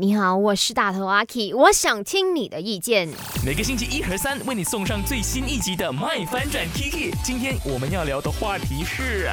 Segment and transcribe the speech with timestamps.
[0.00, 3.08] 你好，我是大头阿 K，我想听你的意见。
[3.44, 7.10] 每个星期一和三为你送上最新一集的《麦翻转 Kiki》。
[7.24, 9.28] 今天我们要聊的话题是。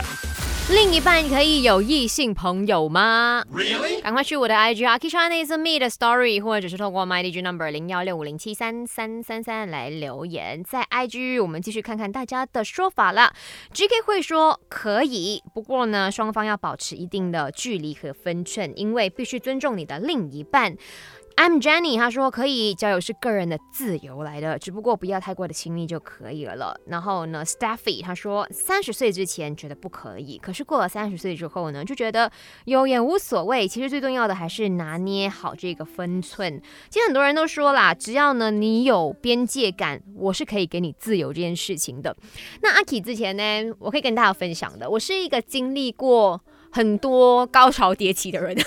[0.67, 4.01] 另一半可以有异性朋友吗？Really？
[4.01, 7.69] 赶快去我的 IG a k i s h a n is me 的 story，或者是透过 my DJ number
[7.69, 10.63] 零幺六五零七三三三三来留言。
[10.63, 13.31] 在 IG，我们继续看看大家的说法了。
[13.73, 20.75] GK 会说可以，不过呢，双方要保持一定的距离和分寸，因为必须尊重你的另一半。
[21.37, 26.79] I'm Jenny，他说可以交友是个人的自由来的，只不过不要太过的亲密就可以了。
[26.87, 32.31] 然后呢，Staffy 他说三十岁之前觉得不可以，可是过了三十岁之后呢，就觉得
[32.63, 33.67] 有也无所谓。
[33.67, 36.61] 其实最重要的还是拿捏好这个分寸。
[36.89, 42.15] 其实很多人都说啦，只要呢你有边界感，我是可以给你自由这件事情的。
[42.61, 48.55] 那阿 K 之前呢，我可以跟大家分享的，我是一个经历过很多高潮迭起的人。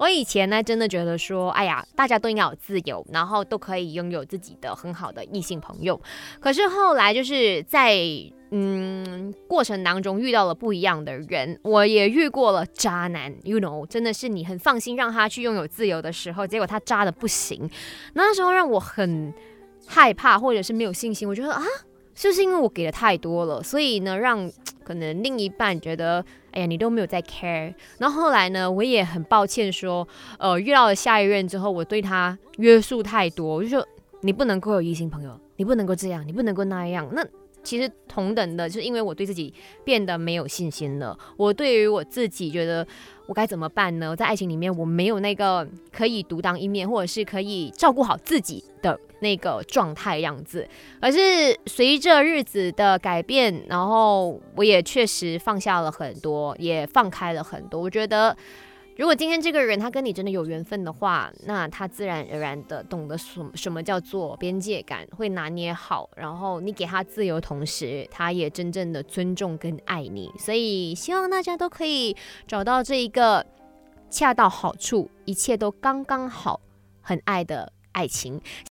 [0.00, 6.00] 我以前呢，真的觉得说，哎呀，大家都应该有自由，然后都可以拥有自己的很好的异性朋友。
[6.40, 7.94] 可是后来就是在
[8.50, 17.68] 嗯过程当中遇到了不一样的人，我也遇过了渣男，you know，真的是你很放心让他去拥有自由的时候，结果他渣的不行，
[18.14, 19.34] 那时候让我很
[19.86, 21.28] 害怕，或者是没有信心。
[21.28, 21.62] 我觉得啊，
[22.14, 24.50] 是不是因为我给的太多了，所以呢，让
[24.90, 26.24] 可能另一半觉得。
[26.52, 27.72] 哎呀，你都没有在 care。
[27.98, 33.86] 然后后来呢，我也很抱歉说，呃，遇到了下一任之后，我对他约束太多，我就说
[34.22, 37.08] 你不能够有异性朋友，你不能够这样，你不能够那样。
[37.12, 37.24] 那
[37.62, 39.52] 其实同等的，就是因为我对自己
[39.84, 41.16] 变得没有信心了。
[41.36, 42.86] 我对于我自己觉得
[43.26, 44.14] 我该怎么办呢？
[44.16, 50.66] 在爱情里面，我没有那个可以独当一面，或者是可以照顾好自己的那个状态样子。
[51.00, 51.18] 而是
[51.66, 57.80] 随着日子的改变，然后我也确实放下了很多，也放开了很多。
[57.80, 58.36] 我觉得。
[59.00, 70.30] 如果今天这个人他跟你真的有缘分的话，那他自然而然的懂得什什么叫做边界感，会拿捏好，然后你给他自由，同时他也真正的尊重跟爱你。
[70.38, 72.14] 所以希望大家都可以
[72.46, 73.46] 找到这一个
[74.10, 76.60] 恰到好处，一切都刚刚好，
[77.00, 78.38] 很爱的爱情。